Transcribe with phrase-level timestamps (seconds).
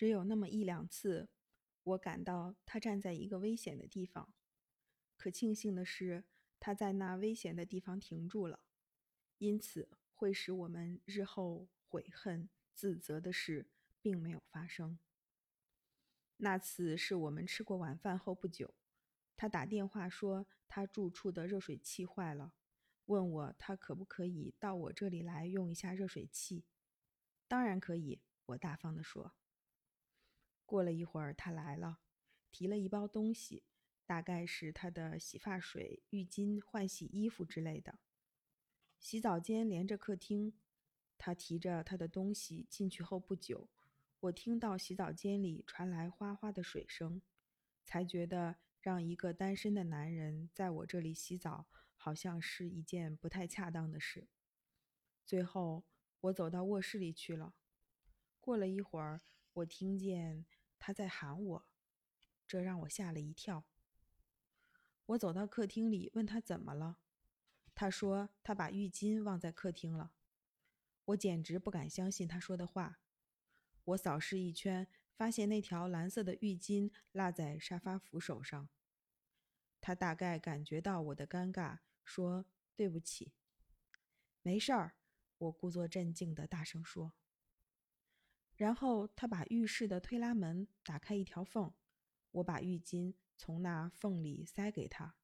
[0.00, 1.28] 只有那么一两次，
[1.82, 4.32] 我感到他站在一个危险的地方。
[5.14, 6.24] 可庆幸的是，
[6.58, 8.60] 他在那危险的地方停住了，
[9.36, 13.68] 因此会使我们日后悔恨、自责的事
[14.00, 14.98] 并没有发生。
[16.38, 18.72] 那次是我们吃过晚饭后不久，
[19.36, 22.54] 他打电话说他住处的热水器坏了，
[23.04, 26.64] 问我他可不可以到我这里来用一下热水器。
[27.46, 29.34] 当然可以，我大方地说。
[30.70, 31.98] 过了一会儿，他来了，
[32.52, 33.64] 提了一包东西，
[34.06, 37.98] 大概是他的洗发水、浴巾、换洗衣服之类的。
[39.00, 40.52] 洗澡间连着客厅，
[41.18, 43.68] 他提着他的东西进去后不久，
[44.20, 47.20] 我听到洗澡间里传来哗哗的水声，
[47.84, 54.28] 才觉得让一个单身的男人在我这里洗澡，好像是一件不太恰当的事。
[55.26, 55.82] 最后，
[56.20, 57.54] 我走到卧室里去了。
[58.38, 59.22] 过了一会儿，
[59.54, 60.46] 我听见。
[60.80, 61.66] 他在喊我，
[62.48, 63.64] 这让我吓了一跳。
[65.06, 66.98] 我走到客厅里，问他怎么了。
[67.74, 70.12] 他说他把浴巾忘在客厅了。
[71.06, 73.00] 我简直不敢相信他说的话。
[73.84, 78.68] 我扫视一圈，发现那条蓝色的浴巾落在沙发扶手上。
[79.80, 83.32] 他大概感觉到我的尴尬，说：“对不起。
[84.42, 84.96] ”“没事儿。”
[85.38, 87.14] 我故作镇静地大声说。
[88.60, 91.72] 然后他把浴室的推拉门打开一条缝，
[92.30, 95.14] 我把浴巾从那缝里塞给他。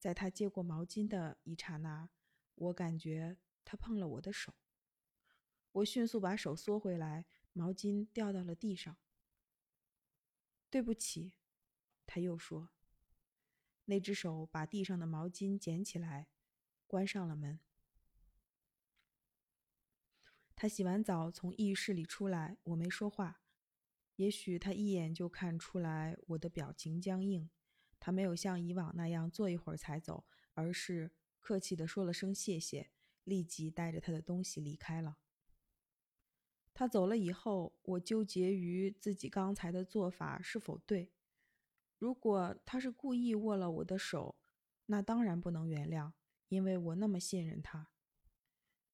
[0.00, 2.10] 在他接过毛巾的一刹那，
[2.56, 4.52] 我感觉他碰了我的手。
[5.70, 8.96] 我迅速把手缩回来，毛巾掉到了地上。
[10.68, 11.34] 对不起，
[12.04, 12.70] 他又说。
[13.84, 16.26] 那只手把地上的毛巾捡起来，
[16.88, 17.60] 关上了门。
[20.60, 23.40] 他洗完澡从浴室里出来，我没说话。
[24.16, 27.48] 也许他一眼就看出来我的表情僵硬。
[27.98, 32.90] 他没有像以往那样坐一会儿才走，而是客气地说了声谢谢，
[33.24, 35.16] 立即带着他的东西离开了。
[36.74, 41.10] 他走了以后，我纠结于自己刚才的做法是否对。
[41.96, 44.36] 如果他是故意握了我的手，
[44.84, 46.12] 那当然不能原谅，
[46.48, 47.88] 因为我那么信任他。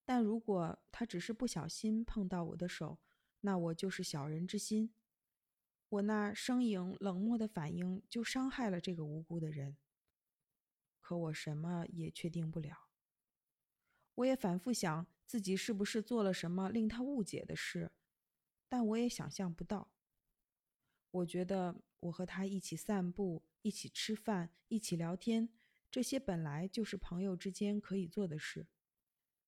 [0.06, 2.98] 但如果他只是不小心碰到我的手，
[3.40, 4.94] 那我就是小人之心。
[5.88, 9.76] 我那生硬冷漠的反应就伤害了这个无辜的人。
[11.00, 12.88] 可我什么也确定不了。
[14.14, 17.90] 我也反复想自己是不是做了什么令他误解的事，
[18.68, 19.90] 但我也想象不到。
[21.10, 25.48] 我觉得我和他一起散步、一起吃饭、一起聊天，
[25.90, 28.66] 这些本来就是朋友之间可以做的事。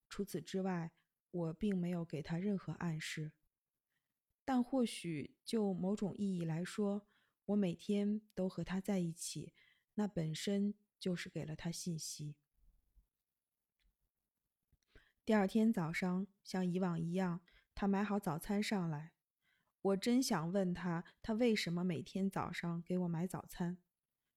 [0.09, 0.93] 除此之外，
[1.31, 3.33] 我并没有给他任何暗示。
[4.45, 7.07] 但或许就某种意义来说，
[7.47, 9.53] 我每天都和他在一起，
[9.95, 12.35] 那本身就是给了他信息。
[15.25, 17.41] 第二天早上，像以往一样，
[17.75, 19.13] 他买好早餐上来。
[19.83, 23.77] 我真想问他，他为什么每天早上给我买早餐？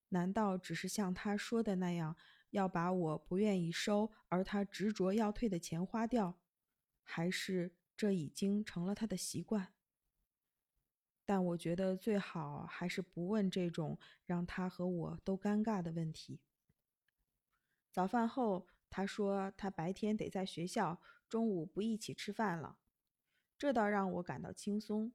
[0.10, 2.18] 难道只是像他说的那样？
[2.52, 6.40] 要把我不愿意收而他执着要退的钱花掉，
[7.04, 9.74] 还是这已经成了他的习惯？
[11.26, 16.42] 但我觉得最好还是不问这种让他和我都尴尬的问题。
[17.90, 22.78] 早饭后，他说他白天得在学校，中午不一起吃饭了，
[23.58, 25.14] 这倒让我感到轻松。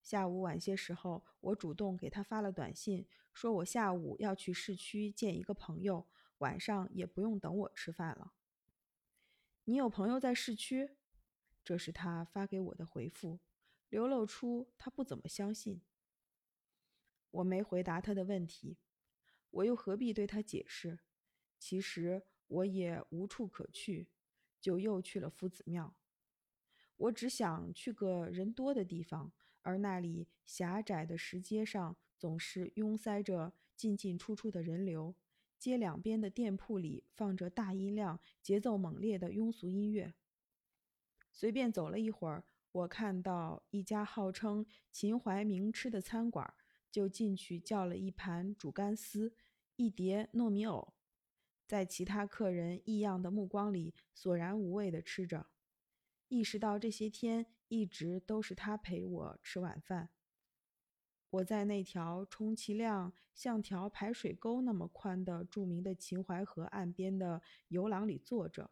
[0.00, 6.06] 下午晚些时候，我主动给他发了短信，说我下午要去市区见一个朋友。
[6.38, 8.32] 晚上也不用等我吃饭了。
[9.64, 10.96] 你有朋友在市区？
[11.62, 13.40] 这是他发给我的回复，
[13.90, 15.82] 流露出他不怎么相信。
[17.30, 18.78] 我没回答他的问题，
[19.50, 21.00] 我又何必对他解释？
[21.58, 24.08] 其实我也无处可去，
[24.58, 25.94] 就又去了夫子庙。
[26.96, 35.14] 我只想去个人多的地方，而那里狭窄的石阶上总是拥塞着进进出出的人流。
[35.58, 40.14] 街两边的店铺里放着大音量、节奏猛烈的庸俗音乐。
[41.32, 46.54] 随便走了一会儿，我看到一家号称秦淮名吃的餐馆，
[46.90, 49.34] 就进去叫了一盘煮干丝、
[49.76, 50.94] 一碟糯米藕，
[51.66, 55.48] 在其他客人异样的目光里索然无味地吃着，
[56.28, 60.10] 意识到这些天一直都是他陪我吃晚饭。
[61.30, 68.70] 我在那条充其量像条排水沟那么宽的著名的秦淮河岸边的游廊里坐着，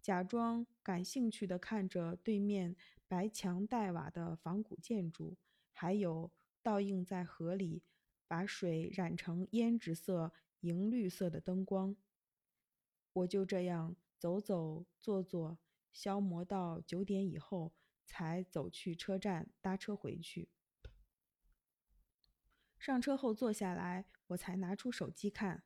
[0.00, 2.74] 假装感兴趣地看着对面
[3.06, 5.36] 白墙黛瓦的仿古建筑，
[5.70, 7.82] 还有倒映在河里，
[8.26, 11.94] 把水染成胭脂色、银绿色的灯光。
[13.12, 15.58] 我就这样走走坐坐，
[15.92, 17.74] 消磨到九点以后，
[18.06, 20.48] 才走去车站搭车回去。
[22.82, 25.62] 上车后坐下来，我才拿出手机看，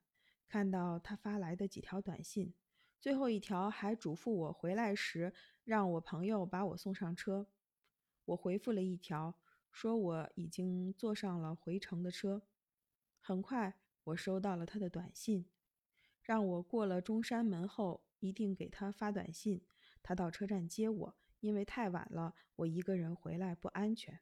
[0.47, 2.53] 看到他发来的几条短信，
[3.01, 5.33] 最后一条还嘱咐我回来时
[5.65, 7.49] 让我朋友把我送上车。
[8.27, 9.35] 我回复了一条，
[9.73, 12.43] 说我已经坐上了回程的车。
[13.19, 15.49] 很快，我收到了他的短信。
[16.21, 19.65] 让我过了中山门后一定给他发短信，
[20.03, 24.21] 他到车站接我，因为太晚了，我一个人回来不安全。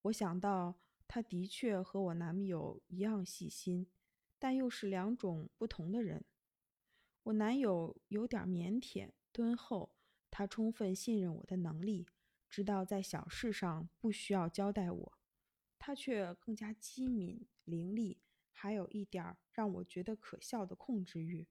[0.00, 3.88] 我想到他的确和我男友一样细心，
[4.38, 6.24] 但又是两种不同的人。
[7.24, 9.94] 我男友有点腼腆敦厚，
[10.30, 12.06] 他充分信任我的能力，
[12.48, 15.18] 知道在小事上不需要交代我，
[15.78, 18.18] 他却更加机敏伶俐。
[18.52, 21.46] 还有一点让我觉得可笑的控制欲，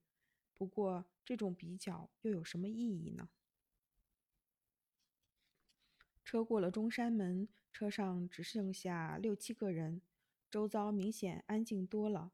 [0.53, 3.29] 不过这种比较又有什么意义呢？
[6.27, 10.01] 车过了中山门，车上只剩下六七个人，
[10.51, 12.33] 周遭明显安静多了，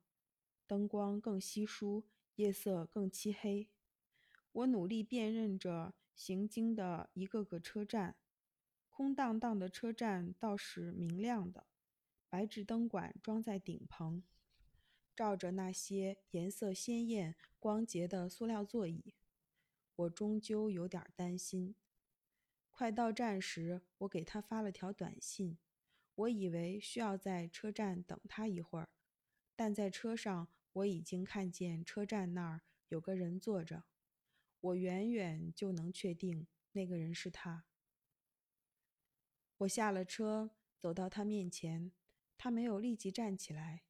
[0.65, 2.03] 灯光更稀疏，
[2.37, 3.69] 夜色更漆黑。
[4.51, 8.15] 我努力辨认着行经的一个个车站，
[8.89, 11.67] 空荡荡的车站倒是明亮的，
[12.31, 14.23] 白炽灯管装在顶棚。
[15.15, 19.13] 照着那些颜色鲜艳、光洁的塑料座椅，
[19.95, 21.75] 我终究有点担心。
[22.75, 25.59] 快到站时，我给他发了条短信。
[26.15, 28.89] 我以为需要在车站等他一会儿，
[29.55, 33.83] 但在车上我已经看见车站那儿有个人坐着，
[34.59, 37.65] 我远远就能确定那个人是他。
[39.57, 41.91] 我下了车，走到他面前，
[42.39, 43.83] 他没有立即站起来。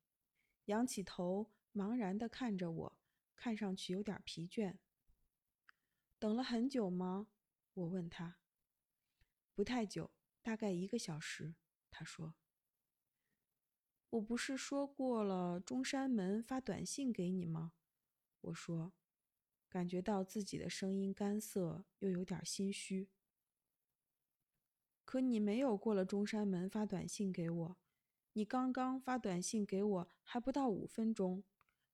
[0.66, 2.98] 仰起头，茫然地看着我，
[3.38, 4.76] 看上去有点疲倦。
[6.20, 7.28] 等了很久吗？
[7.74, 8.43] 我问他。
[9.54, 10.12] 不太久，
[10.42, 11.56] 大概一个小时。
[11.90, 12.36] 他说。
[14.10, 17.74] 我不是说过了中山门发短信给你吗？
[18.42, 18.94] 我说，
[19.68, 23.10] 感觉到自己的声音干涩，又有点心虚。
[25.04, 27.78] 可你没有过了中山门发短信给我。
[28.34, 31.44] 你刚刚发短信给我，还不到五分钟。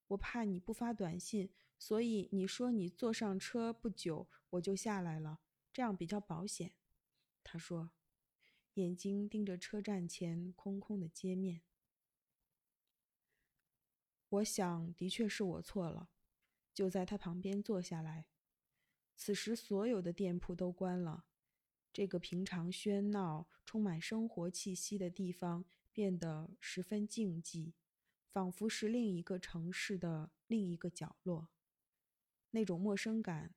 [0.08, 5.40] 我怕你不发短信，所以你说你坐上车不久，我就下来了，
[5.72, 6.74] 这样比较保险。
[7.44, 7.92] 他说，
[8.74, 11.62] 眼睛盯着车站前空空的街面。
[14.30, 16.10] 我想，的确是我错了，
[16.74, 18.28] 就在他旁边坐下来。
[19.16, 21.26] 此时，所有的店铺都关了，
[21.92, 25.66] 这个平常喧闹、充满生活气息的地方。
[25.92, 27.74] 变得十分静寂，
[28.32, 31.50] 仿佛是另一个城市的另一个角落。
[32.52, 33.54] 那种陌生感，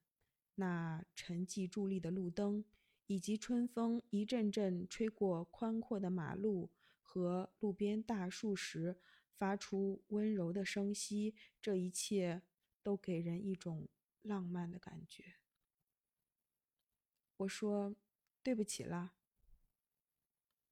[0.56, 2.64] 那沉寂伫立的路灯，
[3.12, 6.70] 以及春风一阵阵吹过宽阔的马路
[7.03, 8.99] 和路边大树时
[9.37, 12.41] 发出温柔的声息，这一切
[12.82, 13.87] 都给人一种
[14.23, 15.35] 浪漫的感觉。
[17.37, 17.94] 我说
[18.43, 19.12] ：“对不起了。”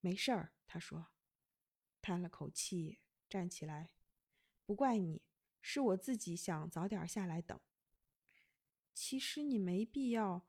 [0.01, 1.09] 没事儿，他说。
[2.01, 3.91] 叹了口气，站起来，
[4.65, 5.21] 不怪你，
[5.61, 7.61] 是我自己想早点下来等。
[8.95, 10.47] 其实你没必要，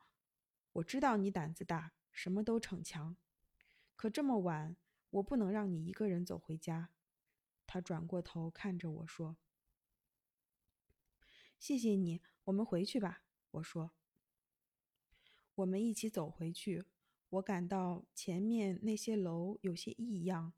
[0.74, 3.16] 我知道你胆子大，什么都逞强，
[3.96, 4.76] 可这么晚，
[5.10, 6.90] 我不能让你一个人走回家。
[7.68, 9.38] 他转过头看着我说
[11.60, 13.92] ：“谢谢你，我们回去吧。”我说
[15.56, 16.86] ：“我们一起走回去。”
[17.32, 20.54] 我感到前面那些楼有些异样。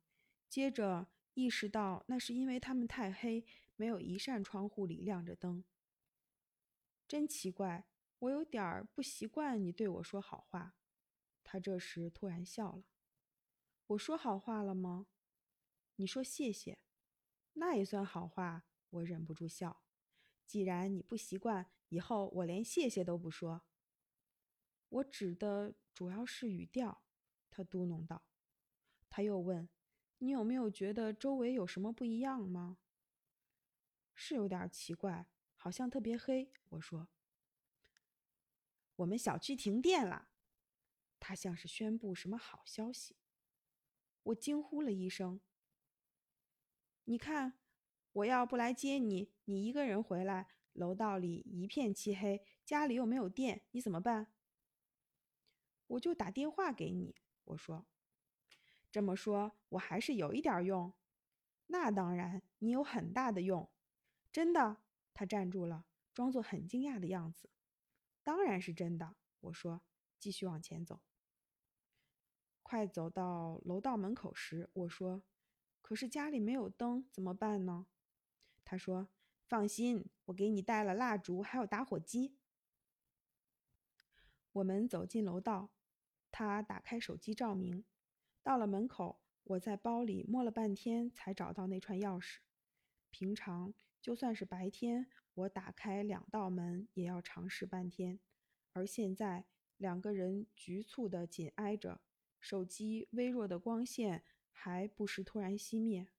[0.49, 5.63] 接着意识到，那是因为他们太黑，没有一扇窗户里亮着灯。
[7.07, 7.85] 真奇怪，
[8.23, 10.75] 我有点儿不习惯你对我说好话。
[11.43, 12.83] 他这时突然笑了。
[13.87, 15.07] 我说好话了吗？
[15.97, 16.79] 你说谢谢，
[17.53, 18.63] 那也算好话。
[18.91, 19.83] 我忍不住笑。
[20.45, 23.63] 既然你不习惯，以后我连谢谢都不说。
[24.87, 27.03] 我指的主要是语调。
[27.49, 28.23] 他嘟哝道。
[29.09, 29.67] 他又问。
[30.19, 32.77] 你有没有觉得周围有什么不一样吗？
[34.15, 35.27] 是有点奇怪，
[35.57, 36.53] 好像特别黑。
[36.69, 37.09] 我说
[38.97, 40.29] ：“我们小区停电了。”
[41.19, 43.15] 他像是宣布什么好消息。
[44.23, 45.39] 我惊呼了一声
[47.05, 47.59] ：“你看，
[48.11, 54.33] 我要不来接你，你一个人回来，楼道里一片漆黑，家里又没有电，你怎么办？”
[55.87, 57.15] 我就打电话给你。
[57.45, 57.85] 我说。
[58.91, 60.93] 这么说，我还是有一点用。
[61.67, 63.69] 那当然，你有很大的用。
[64.31, 64.83] 真的？
[65.13, 67.49] 他站住了，装作很惊讶的样子。
[68.23, 69.15] 当然是真的。
[69.41, 69.83] 我说，
[70.19, 71.01] 继续往前走。
[72.61, 75.21] 快走到楼道门口时，我说
[75.83, 77.87] ：“可是家里没有灯，怎么办呢？”
[78.63, 79.09] 他说
[79.45, 82.37] ：“放心，我给你带了蜡烛，还有打火机。”
[84.53, 85.71] 我们走进楼道，
[86.31, 87.83] 他打开手机照明。
[88.41, 92.37] 到了门口，我在包里摸了半天才找到那串钥匙。
[93.09, 93.73] 平常
[94.03, 98.19] 就算是白天，我打开两道门也要尝试半天，
[98.73, 99.45] 而现在
[99.77, 102.01] 两个人局促地紧挨着，
[102.41, 106.09] 手机微弱的光线还不时突然熄灭。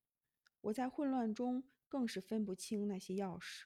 [0.63, 3.65] 我在混乱中更是分不清那些钥匙，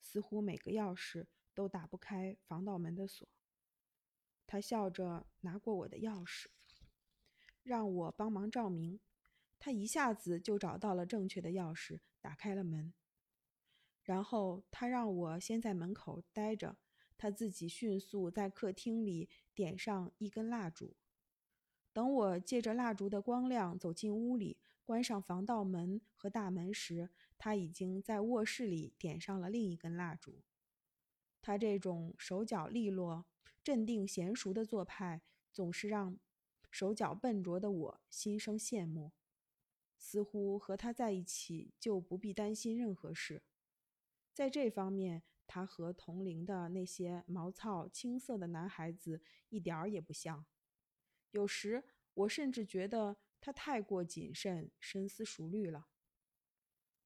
[0.00, 3.28] 似乎每个钥匙都打不开防盗门的锁。
[4.46, 6.46] 他笑着拿过我的钥匙，
[7.64, 9.00] 让我帮忙照明。
[9.58, 12.94] 他一下子就找到了正确的钥匙，打开了门。
[14.08, 16.78] 然后他让我先在门口待着，
[17.18, 20.96] 他自己迅速在客厅里点上一根蜡烛。
[21.92, 30.42] 等我借着蜡烛的光亮走进屋里，关上防盗门和大门时，他已经在卧室里点上了另一根蜡烛。
[31.42, 33.26] 他这种手脚利落。
[33.60, 35.20] 镇定娴熟的做派，
[35.52, 36.18] 总是让
[36.70, 39.12] 手脚笨拙的我心生羡慕。
[39.98, 43.42] 似乎和他在一起就不必担心任何事。
[44.38, 50.46] 在这方面，他和同龄的那些毛糙青涩的男孩子一点儿也不像。
[51.32, 51.82] 有时，
[52.14, 55.88] 我甚至觉得他太过谨慎、深思熟虑了。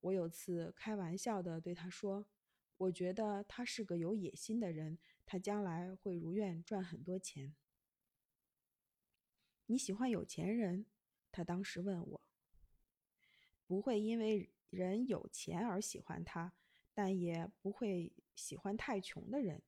[0.01, 2.27] 我有次开玩笑地对他说
[2.77, 7.57] ：“我觉得他是个有野心的人。”他将来会如愿赚很多钱。
[9.65, 10.85] 你喜欢有钱人？
[11.31, 12.23] 他当时问我。
[13.65, 16.53] 不会因为人有钱而喜欢他，
[16.95, 19.63] 但也不会喜欢太穷的人。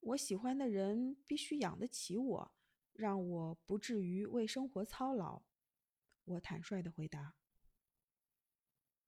[0.00, 2.52] 我喜欢的人必须养得起我，
[2.92, 5.42] 让我不至于为生活操劳。
[6.24, 7.36] 我坦率的回答。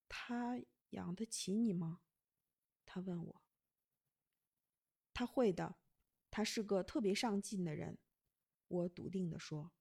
[0.09, 2.01] 他养得起你吗？
[2.85, 3.43] 他问我。
[5.13, 5.77] 他会的，
[6.31, 7.99] 他是个特别上进的人，
[8.67, 9.73] 我笃定地说。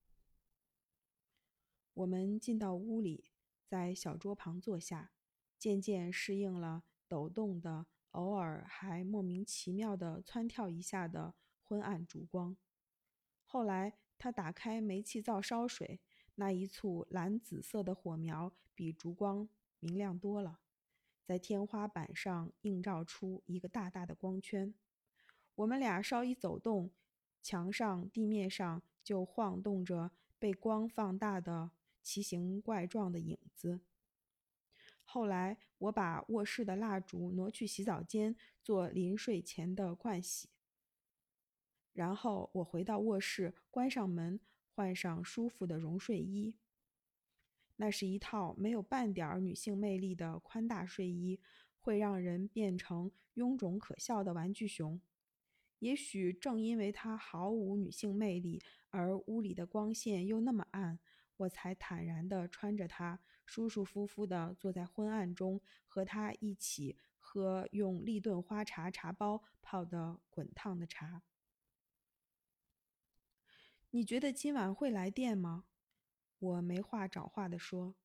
[1.93, 3.31] 我们进到屋里，
[3.65, 5.13] 在小桌旁坐下，
[5.57, 12.55] 渐渐适应了抖动的、偶尔还莫名其妙地蹿跳一下的昏暗烛光。
[13.43, 15.99] 后来，他打开煤气灶烧水，
[16.35, 19.49] 那一簇蓝紫色的火苗比烛光
[19.79, 20.59] 明亮多了，
[21.25, 24.73] 在天花板上映照出一个大大的光圈。
[25.55, 26.91] 我们俩稍一走动，
[27.41, 33.81] 墙上、地面上就晃动着被光放大的奇形怪状的影子。
[35.11, 40.49] 后来，我把卧室的蜡烛挪去洗澡间做临睡前的盥洗。
[41.93, 44.39] 然后我回到卧室，关上门，
[44.75, 46.53] 换上舒服的绒睡衣。
[47.77, 51.39] 那是一套没有半点女性魅力的宽大睡衣，
[51.79, 55.01] 会让人变成臃肿可笑的玩具熊。
[55.79, 58.61] 也许正因为它毫无女性魅力，
[58.91, 60.99] 而屋里的光线又那么暗，
[61.39, 71.24] 我才坦然地穿着它，舒舒服服地坐在昏暗中，和他一起喝用立顿花茶茶包泡的滚烫的茶。
[73.91, 75.65] 你觉得今晚会来电吗？
[76.39, 77.96] 我没话找话地说。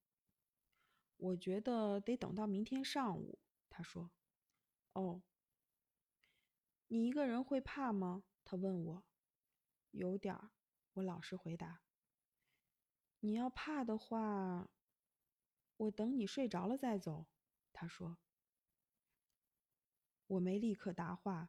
[1.16, 3.38] 我觉得得等到明天上午。
[3.68, 4.12] 他说
[4.94, 5.22] ：“哦。”
[6.88, 8.22] 你一个人会怕吗？
[8.44, 9.04] 他问我。
[9.90, 10.50] 有点儿，
[10.94, 11.80] 我老实回答。
[13.24, 14.68] 你要怕的话，
[15.78, 17.24] 我等你睡着了再走。
[17.72, 18.18] 他说。
[20.26, 21.48] 我没立刻答话，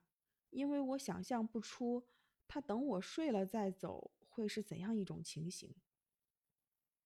[0.52, 2.08] 因为我想象不出
[2.48, 5.76] 他等我睡了再走会是怎样一种情形。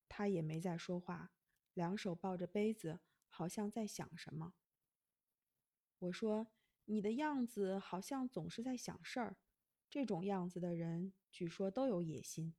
[0.07, 1.31] 他也没再说话，
[1.73, 4.53] 两手抱着杯子，好像在想什么。
[5.97, 6.45] 我说。
[6.85, 9.37] 你的样子好像总是在想事儿，
[9.91, 12.55] 这种样子的人据说都有野心。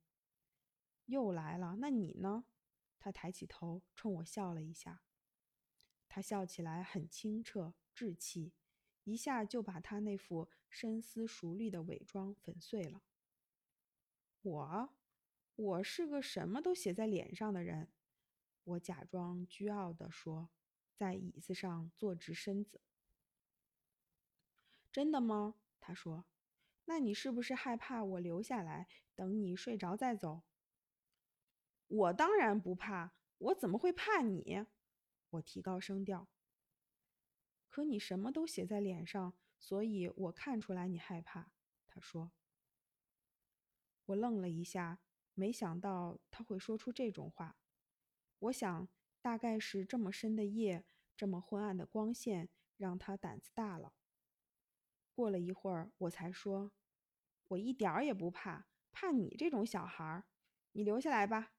[1.11, 2.45] 又来了，那你呢？
[2.97, 5.03] 他抬起头冲我笑了一下。
[6.07, 8.53] 他笑起来很清澈稚气，
[9.03, 13.03] 一下就把他那副深思熟虑的伪装粉碎了。
[14.41, 14.89] 我，
[15.55, 17.91] 我是个什么都写在脸上的人。
[18.63, 20.49] 我假装倨傲地说，
[20.95, 22.81] 在椅子上坐直身子。
[24.91, 25.55] 真的吗？
[25.79, 26.25] 他说
[26.85, 30.43] ：“那你是不是害怕我留下来等你睡着再走？”
[31.91, 34.65] 我当然不怕，我怎么会怕你？
[35.31, 36.29] 我提高声调。
[37.67, 41.51] 可你什么都写在脸上，所以我看出来你害怕。
[41.87, 42.31] 他说。
[44.05, 44.99] 我愣了一下，
[45.33, 47.57] 没想到他会说出这种话。
[48.39, 48.87] 我想，
[49.21, 50.85] 大概是这么深的夜，
[51.17, 53.93] 这么昏暗的光线，让他胆子大了。
[55.13, 56.71] 过了一会儿，我才说
[57.49, 60.25] ：“我一点儿也不怕，怕你这种小孩儿。
[60.71, 61.51] 你留下来吧。”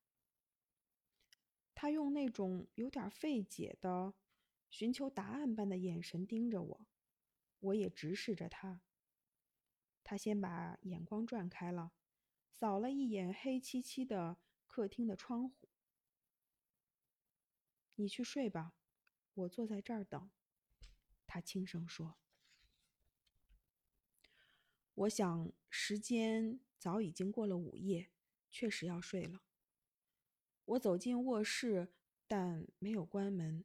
[1.82, 4.14] 他用那种有点费解的、
[4.70, 6.86] 寻求答案般的眼神盯着我，
[7.58, 8.82] 我也直视着他。
[10.04, 11.90] 他先把眼光转开了，
[12.52, 14.36] 扫了一眼黑漆漆的
[14.68, 15.70] 客厅的窗户。
[17.98, 18.76] “你去睡吧，
[19.34, 20.30] 我坐在这儿等。”
[21.26, 22.16] 他轻声说。
[24.94, 28.12] 我想，时间早已经过了午夜，
[28.52, 29.42] 确实要睡了。
[30.64, 31.92] 我走进卧室，
[32.26, 33.64] 但没有关门。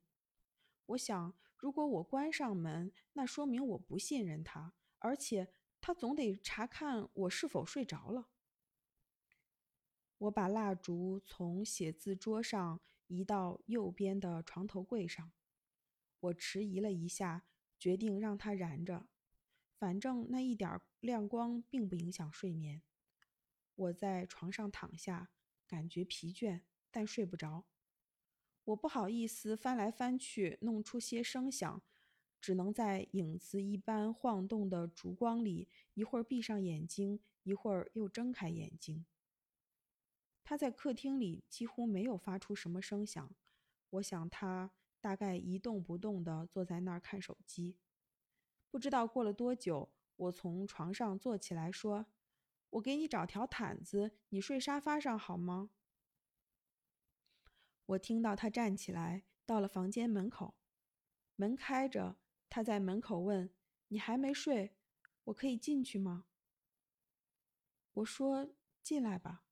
[0.87, 8.29] 我想，如果我关上门，那说明我不信任他，而且他总得查看我是否睡着了。
[10.17, 15.31] 我把蜡烛从写字桌上移到右边的床头柜上。
[16.19, 17.45] 我迟疑了一下，
[17.77, 19.07] 决定让它燃着。
[19.77, 22.81] 反正那一点亮光并不影响睡眠。
[23.75, 25.29] 我在床上躺下，
[25.67, 27.65] 感觉疲倦，但睡不着。
[28.65, 31.81] 我不好意思翻来翻去弄出些声响，
[32.41, 39.05] 只能在影子一般晃动的烛光里，一会儿闭上眼睛，一会儿又睁开眼睛。
[40.43, 43.33] 他在客厅里几乎没有发出什么声响，
[43.89, 47.77] 我想他大概一动不动地坐在那儿看手机。
[48.69, 52.05] 不知道过了多久，我从床上坐起来说
[52.71, 55.69] ：“我给你找条毯子，你睡沙发上好吗？”
[57.87, 60.55] 我听到他站起来，到了房间门口，
[61.35, 62.17] 门开着，
[62.49, 63.53] 他在门口问
[63.87, 64.75] ：“你还没睡？
[65.25, 66.25] 我可以进去吗？”
[67.93, 69.45] 我说：“进来吧。”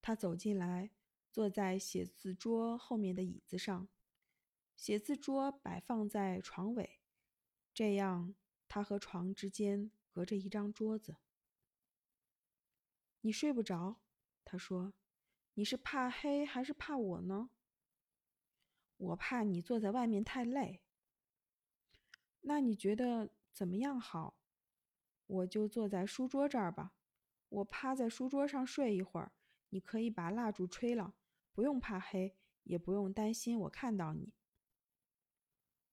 [0.00, 0.92] 他走进来，
[1.30, 3.88] 坐在写字桌后面的椅子上，
[4.76, 7.00] 写字桌摆放在床尾。
[7.74, 8.34] 这样，
[8.68, 11.16] 他和床之间隔着一张桌子。
[13.22, 14.00] 你睡不着，
[14.44, 14.94] 他说
[15.60, 17.50] ：“你是怕黑还是怕我呢？”
[18.96, 20.80] 我怕你坐在外面太累。
[22.40, 24.38] 那你觉得怎么样好？
[25.26, 26.94] 我就坐在书桌这儿吧。
[27.50, 29.32] 我趴在书桌上睡一会儿。
[29.68, 31.14] 你可以把蜡烛吹了，
[31.52, 34.32] 不用怕黑，也不用担心我看到你。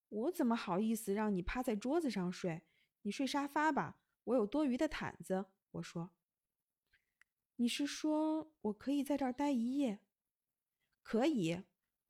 [0.07, 2.63] 我怎么好意思让你趴在桌子上睡？
[3.01, 5.47] 你睡沙发吧，我有多余的毯子。
[5.71, 6.11] 我说
[7.57, 9.99] ：“你是说我可以在这儿待一夜？”
[11.03, 11.63] 可以。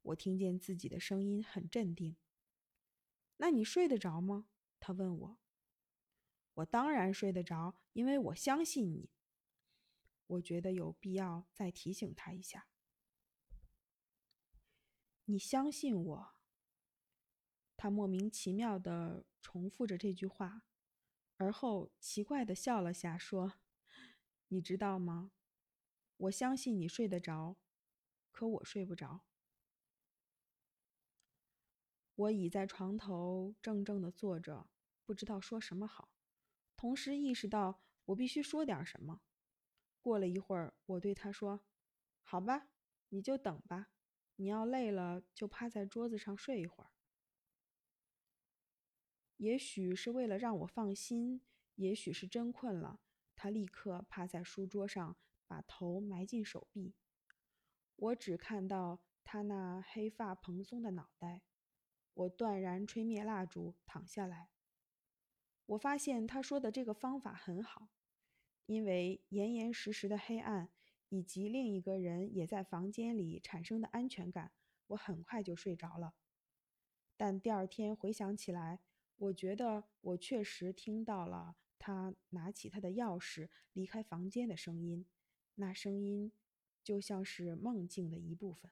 [0.04, 2.16] 我听见自己的声音很镇定。
[3.38, 4.48] 那你睡得着吗？
[4.80, 5.40] 他问我。
[6.54, 9.10] 我当然睡得着，因为我相信你。
[10.28, 12.70] 我觉得有必要再提醒他一下。
[15.26, 16.36] 你相信我。
[17.76, 20.64] 他莫名其妙地重复着这句话，
[21.36, 23.60] 而后奇怪地笑了下，说
[24.48, 25.32] ：“你知道吗？
[26.18, 27.58] 我相信你睡得着，
[28.32, 29.22] 可我睡不着。”
[32.16, 34.68] 我倚在床头，怔怔地坐着，
[35.06, 36.10] 不知道说什么好，
[36.76, 39.22] 同时意识到我必须说点什么。
[40.02, 41.64] 过了一会儿，我对他说
[42.24, 42.70] ：“好吧，
[43.10, 43.92] 你就等吧。
[44.38, 46.90] 你要累了，就趴在桌子上睡一会儿。”
[49.38, 51.44] 也许是为了让我放心，
[51.76, 53.00] 也许是真困了，
[53.36, 55.16] 他立刻趴在书桌上，
[55.48, 56.94] 把头埋进手臂。
[57.96, 61.42] 我只看到他那黑发蓬松的脑袋。
[62.14, 64.50] 我断然吹灭蜡烛，躺下来。
[65.68, 67.90] 我发现他说的这个方法很好，
[68.66, 70.70] 因为严严实实的黑暗
[71.10, 74.52] 以及另一个人也在房间里产生的安全感，
[74.88, 76.16] 我很快就睡着了。
[77.16, 78.80] 但第二天回想起来，
[79.18, 85.06] 我觉得我确实听到了他拿起他的钥匙离开房间的声音，
[85.58, 86.32] 那声音
[86.84, 88.72] 就像是梦境的一部分。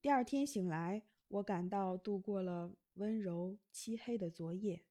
[0.00, 4.84] 第二天醒来，我感到度过了温柔漆黑的昨夜。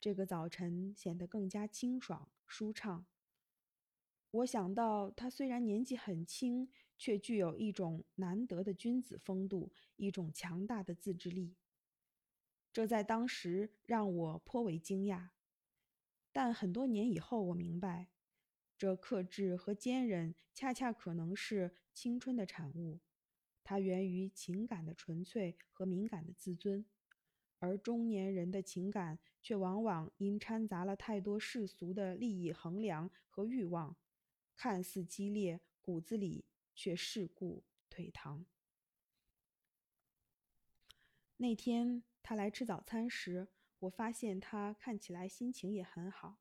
[0.00, 3.04] 这个早晨显得更加清爽舒畅。
[4.30, 6.70] 我想到他虽然年纪很轻。
[7.00, 11.56] 却具有一种难得的君子风度，一种强大的自制力。
[12.70, 15.30] 这在当时让我颇为惊讶，
[16.32, 18.08] 但很多年以后，我明白，
[18.78, 23.00] 这克制和坚韧，恰恰可能是青春的产物。
[23.64, 26.84] 它源于情感的纯粹和敏感的自尊，
[27.58, 33.96] 而中年人的情感却往往因掺杂了太多世俗的利益衡量和欲望，
[34.56, 38.46] 看似激烈，骨子里却世故颓唐。
[41.36, 43.48] 那天他来吃早餐时，
[43.80, 46.38] 我发现他看起来心情也很好。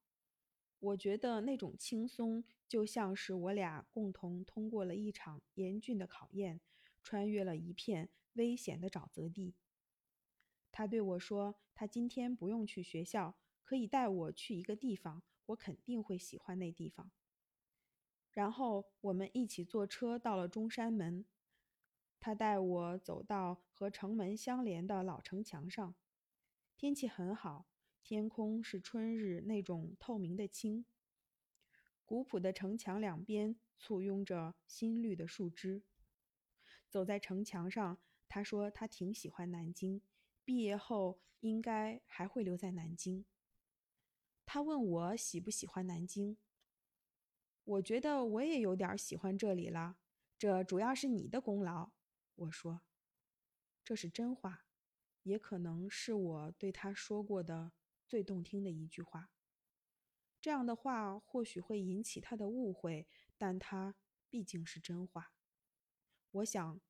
[0.80, 6.62] 我觉得那种轻松，就像是我俩共同通过了一场严峻的考验，
[7.04, 9.56] 穿越了一片危险的沼泽地。
[10.71, 17.12] 他对我说：“他今天不用去学校，可以带我去一个地方，我肯定会喜欢那地方。”
[18.32, 21.25] 然后我们一起坐车到了中山门，
[22.21, 25.95] 他带我走到和城门相连的老城墙上，
[26.80, 27.68] 天气很好。
[28.02, 30.86] 天空是春日那种透明的青。
[32.06, 35.84] 古朴的城墙两边簇拥着新绿的树枝。
[36.88, 40.02] 走在城墙上，他说他挺喜欢南京，
[40.46, 43.26] 毕业后应该还会留在南京。
[44.46, 46.38] 他问我喜不喜欢南京，
[47.65, 49.98] 我觉得我也有点喜欢这里了。
[50.38, 51.92] 这主要是你的功劳，
[52.36, 52.80] 我说。
[53.84, 54.63] 这是真话，
[55.30, 57.72] 也可能是我对他说过的。
[58.08, 59.30] 最动听的一句话。
[60.42, 63.96] 这样的话或许会引起他的误会，但他
[64.32, 65.32] 毕竟是真话。
[66.32, 66.82] 我想，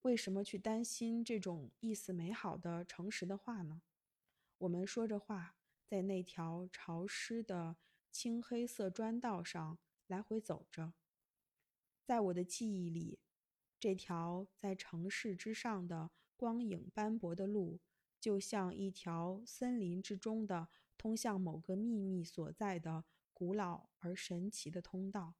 [0.00, 3.82] 为什么去担心这种意思美好的诚实的话呢？
[4.56, 7.76] 我们说着话，在那条潮湿的
[8.10, 10.94] 青黑色砖道上来回走着。
[12.06, 13.18] 在我的记忆里，
[13.78, 17.80] 这条在城市之上的光影斑驳的路。
[18.20, 25.34] 就像一条森林之中的通向某个秘密所在的古老而神奇的通道，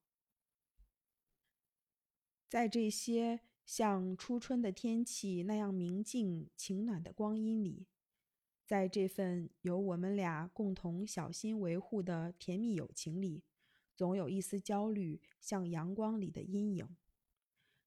[2.47, 7.87] 在这些像初春的天气那样明净晴暖的光阴里，
[8.63, 13.41] 在这份由我们俩共同小心维护的甜蜜友情里，
[13.95, 16.95] 总有一丝焦虑，像阳光里的阴影。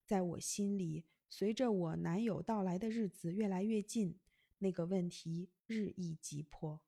[0.04, 4.18] 在我心里，随着我男友到来的日子越来越近。
[4.60, 6.82] 那个问题日益急迫。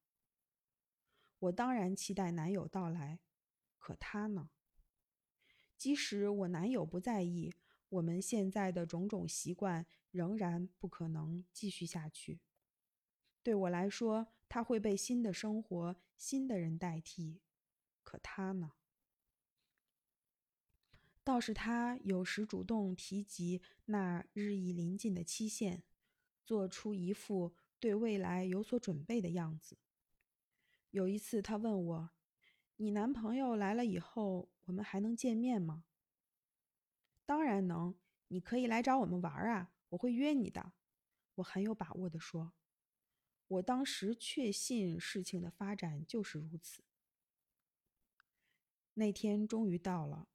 [1.39, 3.21] 我当然期待男友到来，
[3.79, 4.51] 可他呢？
[5.77, 7.55] 即使我男友不在意，
[7.91, 12.41] 我们现在的种种习惯仍然不可能继续下去。
[13.45, 17.41] 对我来说，他会被新的生活、新的人代替。
[18.03, 18.73] 可他呢？
[21.23, 25.83] 倒是他有时主动提及那日益临近的期限。
[26.43, 29.79] 做出一副对未来有所准备的样子。
[30.91, 32.11] 有一次，他问我
[32.75, 35.85] ：“你男朋友来了以后，我们还能见面吗
[37.25, 37.95] ？”“当然能，
[38.27, 40.73] 你可以来找我们玩啊，我会约你的。”
[41.37, 42.53] 我很有把握地说。
[43.47, 46.83] 我当时确信事情的发展就是如此。
[48.95, 50.27] 那天终于到了。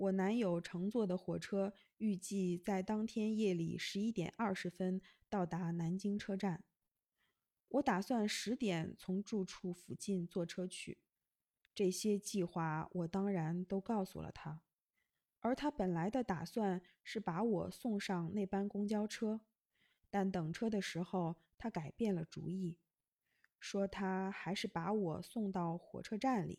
[0.00, 6.64] 我男友乘坐的火车预计在当天夜里十一点二十分到达南京车站。
[7.68, 10.96] 我打算十点从住处附近坐车去。
[11.74, 14.62] 这些计划我当然都告诉了他，
[15.40, 19.42] 而他本来的打算是把我送上那班公交车，
[20.08, 22.78] 但等车的时候他改变了主意，
[23.58, 26.58] 说他还是把我送到火车站里。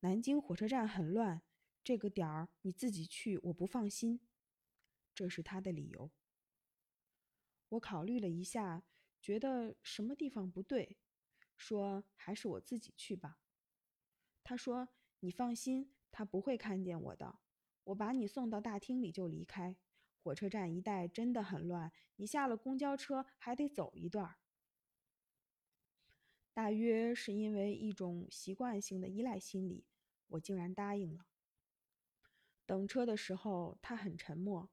[0.00, 1.42] 南京火车站很乱。
[1.82, 4.20] 这个点儿你自己去，我不放心。
[5.14, 6.10] 这是他的理由。
[7.70, 8.84] 我考虑了一下，
[9.20, 10.98] 觉得什么地方不对，
[11.56, 13.38] 说还是我自己去吧。
[14.42, 14.88] 他说
[15.20, 17.38] ：“你放心，他不会看见我的。
[17.84, 19.76] 我把你送到大厅里就离开。
[20.22, 24.36] 火车站一带真的很乱，你下了公交车还得走一段。”
[26.52, 29.86] 大约是因为一种习惯性的依赖心理，
[30.28, 31.26] 我竟然答应了。
[32.70, 34.70] 等车的时候，他很沉默。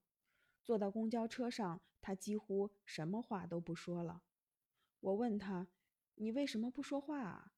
[0.64, 4.22] 坐到公交车上，他几乎什么话都不说了。
[5.00, 5.70] 我问他
[6.14, 7.56] ：“你为什么不说话啊？”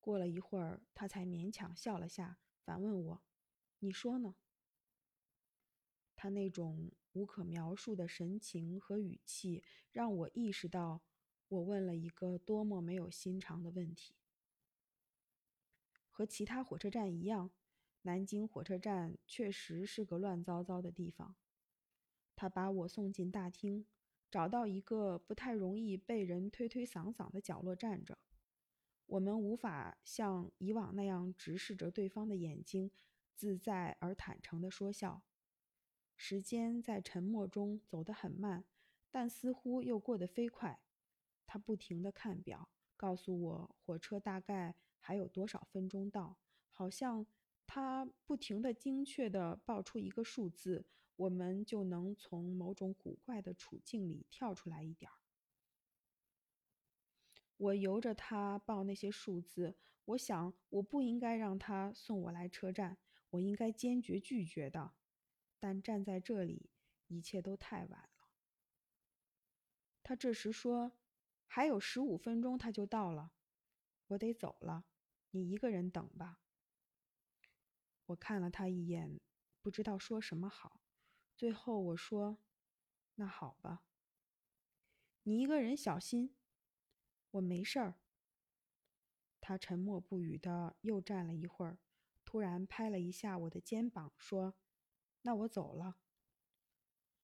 [0.00, 3.22] 过了一会儿，他才勉强笑了下，反问我
[3.80, 4.34] ：“你说呢？”
[6.14, 11.00] 他那种无可描述的神情和语气，让我意识到
[11.48, 14.14] 我问了一个多么没有心肠的问题。
[16.10, 17.50] 和其他火车站一样。
[18.02, 21.36] 南京火车站确实是个乱糟糟的地方。
[22.34, 23.86] 他把我送进大厅，
[24.30, 28.18] 找到一个不太容易被人推推搡搡的角落站着。
[29.06, 32.90] 我们无法像以往那样直视着对方的眼睛，
[33.34, 35.22] 自在而坦诚地说笑。
[36.16, 38.64] 时间在沉默中走得很慢，
[39.10, 40.80] 但似乎又过得飞快。
[41.46, 47.26] 他不停地看表，告诉我火车大概还有多少分钟到，好像
[47.72, 55.14] 他不停地精确地报出一个数字，我们就能从某种古怪的处境里跳出来一点儿。
[57.56, 62.98] 我由着他报那些数字，我想我不应该让他送我来车站，
[63.30, 64.94] 我应该坚决拒绝的。
[65.60, 66.70] 但站在这里，
[67.06, 68.32] 一切都太晚了。
[70.02, 70.90] 他这时说
[71.46, 73.30] ：“还有十五分钟，他就到了。
[74.08, 74.86] 我得走了，
[75.30, 76.40] 你一个人等吧。”
[78.10, 79.20] 我看了他一眼，
[79.62, 80.80] 不知道说什么好。
[81.36, 82.38] 最后我说
[83.14, 83.84] ：“那好吧，
[85.22, 86.34] 你一个人小心。”
[87.32, 88.00] 我没事儿。
[89.40, 91.78] 他沉默不语的又站了一会儿，
[92.24, 94.56] 突然拍了一下我的肩膀，说
[95.22, 95.98] ：“那我走了。”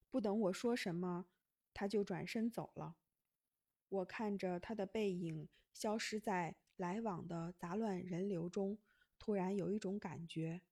[0.08, 1.26] 不等我说什么，
[1.74, 2.96] 他就转身走了。
[3.88, 8.78] 我看着他的背影消失在来往的杂乱人流中，
[9.18, 10.62] 突然有一种感觉，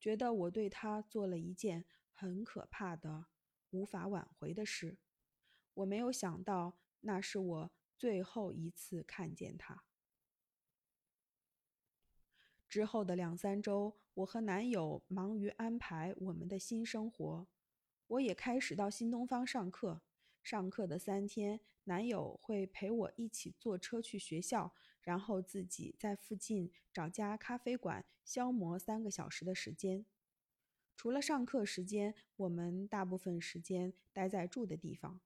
[0.00, 3.26] 觉得我对他做了一件很可怕的、
[3.70, 4.98] 无法挽回的事。
[5.74, 7.70] 我没有想到，那是我。
[7.96, 9.84] 最后一次看见他
[12.66, 17.46] 之后的两三周，我和男友忙于安排我们的新生活。
[18.06, 20.00] 我也开始到新东方上课。
[20.42, 30.04] 上课的三天，男友会陪我一起坐车去学校，然后自己在附近找家咖啡馆消磨三个小时的时间。
[30.96, 35.20] 除了上课时间，我们大部分时间待在住的地方，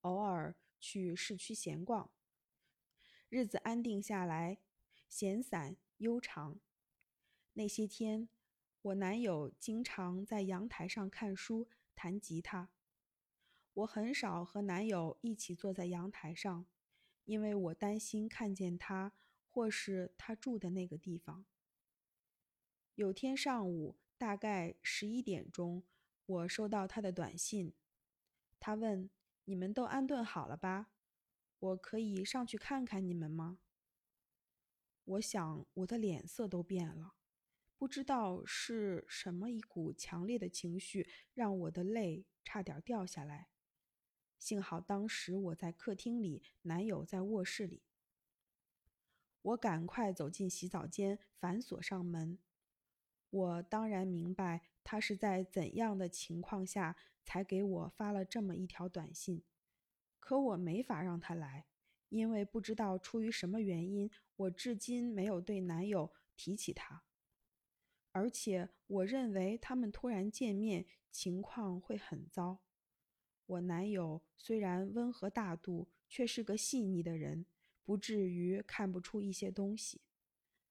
[0.00, 2.10] 偶尔去市区闲逛。
[3.28, 4.58] 日子安定下来，
[5.08, 6.58] 闲散悠长。
[7.52, 8.28] 那些天，
[8.82, 12.70] 我男友经常在阳台上看书、弹吉他。
[13.72, 16.66] 我很少和男友一起坐在阳台上，
[17.24, 19.12] 因为我担心看见他，
[19.48, 21.46] 或是他住的那个地方。
[22.96, 25.84] 有天上午，大概十一点钟，
[26.26, 27.72] 我收到他的短信。
[28.58, 29.08] 他问
[29.46, 30.90] ：“你们都安顿好了吧？”
[31.60, 33.60] 我可以上去看看你们吗？
[35.04, 37.14] 我想我的脸色都变了，
[37.78, 43.48] 不知道是什么一股强烈的情绪让我的泪差点掉下来。
[44.40, 47.82] 幸好当时我在客厅里，男友在卧室里。
[49.42, 52.38] 我赶快走进洗澡间，反锁上门。
[53.28, 59.44] 我当然明白他是在怎样的情况下才给我发了这么一条短信。
[60.18, 61.66] 可我没法让他来，
[62.08, 67.02] 因为不知道出于什么原因，我至今没有对男友提起他。
[68.12, 72.60] 而且我认为他们突然见面，情况会很糟。
[73.50, 77.46] 我男友虽然温和大度，却是个细腻的人，
[77.82, 80.02] 不至于看不出一些东西。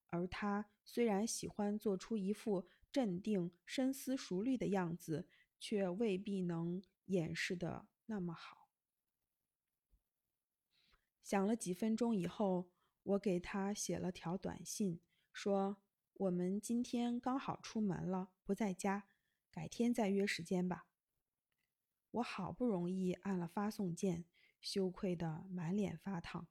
[0.08, 8.70] 而他虽然喜欢做出一副镇定、深思熟虑的样子，却未必能掩饰的那么好。
[11.22, 12.70] 想了几分钟以后，
[13.02, 15.00] 我给他写了条短信，
[15.34, 15.76] 说
[16.14, 19.06] ：“我们今天刚好出门了，不在家，
[19.50, 20.86] 改天再约时间吧。”
[22.12, 24.24] 我好不容易按了发送键，
[24.60, 26.48] 羞愧得满脸发烫。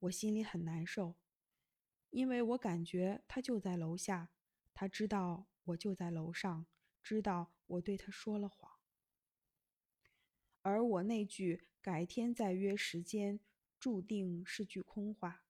[0.00, 1.16] 我心里很难受，
[2.10, 4.30] 因为我感觉他就在楼下，
[4.72, 6.66] 他知道我就在楼上，
[7.02, 8.78] 知道我对他说了谎，
[10.62, 13.40] 而我那句“改天再约时间”。
[13.80, 15.44] 注定是句空话。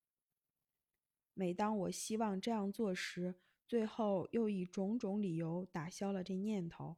[1.34, 3.36] 每当我希望这样做时，
[3.68, 6.96] 最后又以种种理由打消了这念头。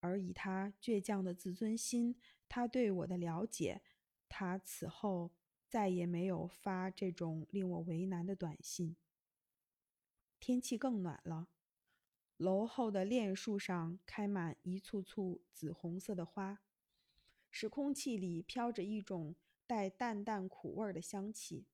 [0.00, 2.16] 而以他倔强的自尊心，
[2.48, 3.80] 他对我的了解，
[4.28, 5.32] 他此后
[5.68, 8.96] 再也没有发这种令我为难的短信。
[10.38, 11.48] 天气更暖了，
[12.36, 16.60] 楼后的楝树上开满一簇簇紫红色的花，
[17.50, 19.36] 使空气里飘着一种。
[19.70, 21.68] 带淡淡苦味的香气。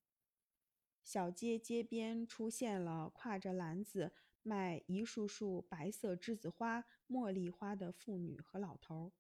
[1.03, 4.13] 小街街边出现了挎着篮子
[4.47, 9.13] 卖一束束白色栀子花、茉莉花的妇女和老头。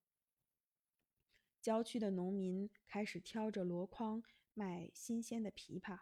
[1.61, 4.23] 郊区的农民开始挑着箩筐
[4.55, 5.99] 卖新鲜的枇杷。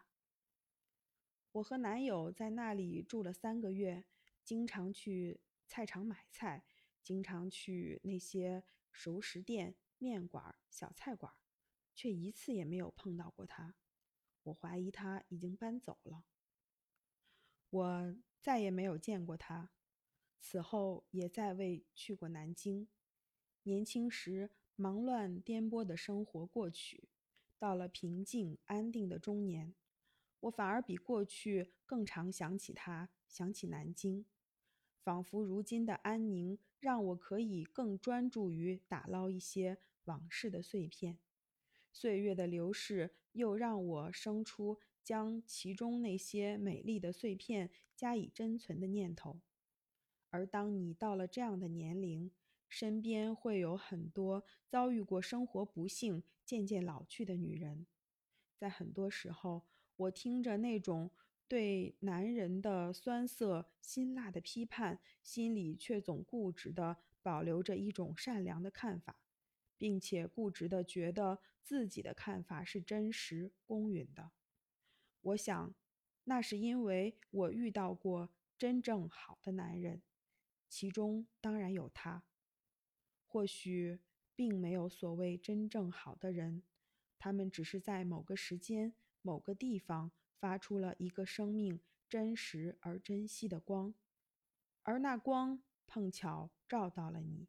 [1.53, 4.05] 我和男友在那里住了三个月，
[4.43, 6.63] 经常去菜场买菜，
[7.01, 11.33] 经常去那些熟食店、面馆、小菜馆。
[11.95, 13.73] 却一次也没有碰到过他，
[14.43, 16.25] 我怀疑他已经搬走了。
[17.69, 19.71] 我再也没有见过他，
[20.39, 22.87] 此后也再未去过南京。
[23.63, 27.09] 年轻时忙乱颠簸的生活过去，
[27.57, 29.73] 到了平静安定的中年，
[30.41, 34.27] 我反而比过去更常想起他，想起南京。
[35.01, 41.17] 仿佛如今的安宁，让我可以更专注于打捞一些往事的碎片。
[41.91, 49.39] 岁月的流逝，又让我生出将其中那些美丽的碎片加以珍存的念头。
[50.31, 52.29] 而当你到了这样的年龄，
[52.67, 57.85] 身边会有很多遭遇过生活不幸、渐渐老去的女人，
[58.57, 59.61] 在很多时候，
[59.95, 61.11] 我听着那种。
[61.47, 69.21] 对男人的酸涩辛辣的批判，心里却总固执地保留着一种善良的看法，
[69.77, 74.31] 并且固执地觉得自己的看法是真实公允的。
[75.25, 75.73] 我想，
[76.25, 80.01] 那是因为我遇到过真正好的男人，
[80.69, 82.23] 其中当然有他。
[83.27, 83.99] 或许
[84.35, 86.63] 并没有所谓真正好的人，
[87.19, 90.11] 他们只是在某个时间、某个地方。
[90.37, 93.95] 发出了一个生命真实而珍惜的光，
[94.83, 97.47] 而那光碰巧照到了你，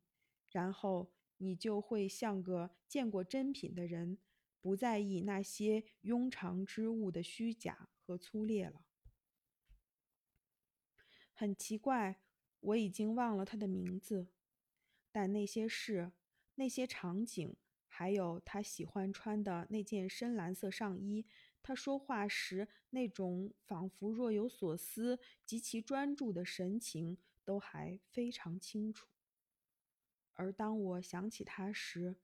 [0.51, 4.17] 然后你就会像个见过真品的人，
[4.67, 8.85] 不在意那些庸常之物的虚假和粗劣了。
[11.33, 12.21] 很奇怪，
[12.59, 14.27] 我已经忘了他的名字，
[15.13, 16.11] 但那些事、
[16.57, 17.55] 那些场景，
[17.87, 21.25] 还有他喜欢穿的那件深蓝色上衣。
[21.63, 29.07] 他说话时那种仿佛若有所思、极其专注的神情，都还非常清楚。
[30.35, 32.17] 而当我想起他时，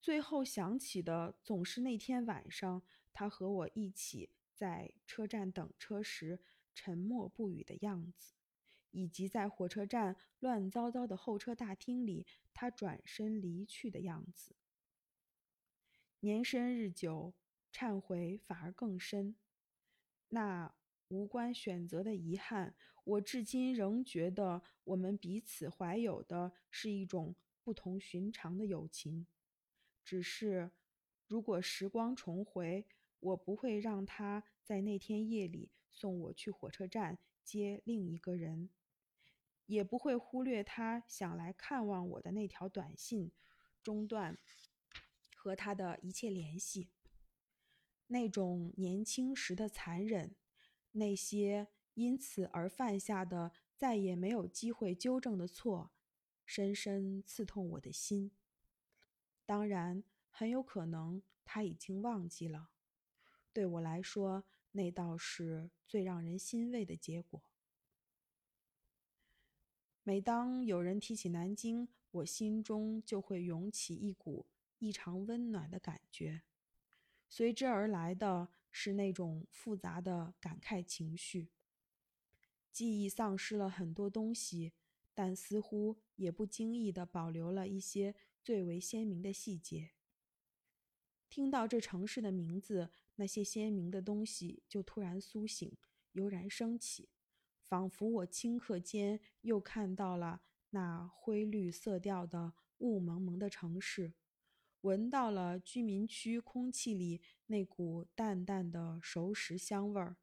[0.00, 2.82] 最后想起的总是那天晚上
[3.12, 6.40] 他和我一起在车站等车时
[6.74, 8.34] 沉默不语的样子，
[8.90, 14.54] 以及在火车站乱糟糟的候车大厅里他转身离去的样子。
[16.20, 17.34] 年深日久。
[17.70, 19.36] 忏悔反而更深，
[20.30, 20.74] 那
[21.08, 29.26] 无关选择的遗憾，我至今仍觉得我们彼此怀有的是一种不同寻常的友情。
[30.08, 30.70] 只是，
[31.26, 32.86] 如果时光重回，
[33.20, 38.70] 我不会让他在那天夜里送我去火车站接另一个人，
[39.66, 43.32] 也不会忽略他想来看望我的那条短信，
[43.82, 44.38] 中断
[45.36, 46.88] 和他的一切联系。
[48.06, 50.34] 那种年轻时的残忍，
[50.92, 55.92] 那些因此而犯下的再也没有机会纠正的错，
[56.46, 58.32] 深深刺痛我的心。
[59.48, 62.68] 当然，很有可能他已经忘记了。
[63.50, 67.42] 对我来说，那倒是最让人欣慰的结果。
[70.02, 74.44] 每当有人提起南京，我心中就会涌起一股
[74.80, 76.42] 异常温暖的感觉。
[77.26, 81.48] 随之而来的是那种复杂的感慨情绪。
[82.70, 84.74] 记忆丧失了很多东西，
[85.14, 88.14] 但似乎也不经意地保留了一些
[88.48, 89.90] 最为鲜明的细节。
[91.28, 95.76] 听到这城市的名字，那些鲜明的东西就突然苏醒，
[96.12, 97.10] 油然升起，
[97.60, 104.14] 仿佛我顷刻间又看到了那灰绿色调的雾蒙蒙的城市。
[104.80, 110.16] 闻到了居民区空气里那股淡淡的熟食香味儿，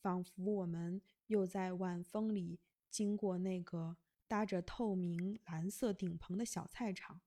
[0.00, 2.58] 仿佛我们又在晚风里
[2.88, 7.20] 经过那个搭着透明蓝色顶棚的小菜场，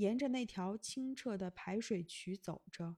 [0.00, 2.96] 沿着那条清澈的排水渠走着，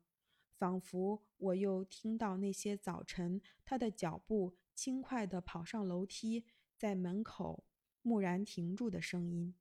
[0.56, 6.44] 仿佛我又听到那些早晨他的脚步轻快地跑上楼梯，
[6.76, 7.64] 在门口
[8.02, 9.52] 蓦然停住的声音，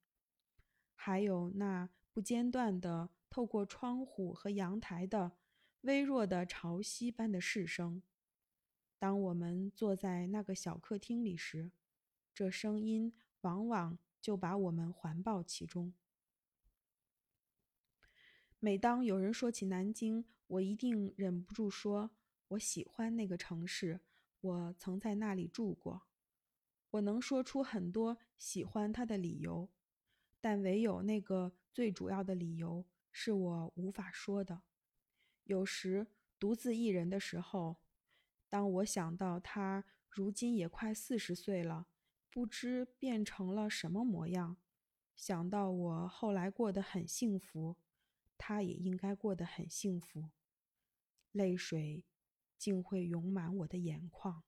[0.93, 3.09] 还有那不间断的。
[3.31, 5.31] 透过窗户和阳台的
[5.83, 8.03] 微弱的潮汐般的市声，
[8.99, 11.71] 当我们坐在那个小客厅里时，
[12.33, 15.93] 这声音往往就把我们环抱其中。
[18.63, 22.11] 每当有人说起南京，我一定忍不住说
[22.49, 24.01] ：“我喜欢那个城市，
[24.39, 26.03] 我曾在那里住过。”
[26.91, 29.67] 我能说出很多喜欢它的理由，
[30.39, 32.85] 但唯有那个最主要的理由。
[33.11, 34.61] 是我无法说的。
[35.45, 36.05] 有时
[36.37, 37.77] 独自一人的时候，
[38.47, 41.87] 当我想到他如今也快四十岁了，
[42.29, 44.55] 不知变成了什么模样；
[45.15, 47.75] 想到我后来过得很幸福，
[48.43, 50.31] 他也应该过得很幸福，
[51.31, 52.03] 泪水
[52.57, 54.43] 竟会涌满我的眼眶。